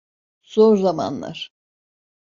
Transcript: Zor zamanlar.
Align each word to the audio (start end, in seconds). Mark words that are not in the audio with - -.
Zor 0.41 0.75
zamanlar. 0.77 1.51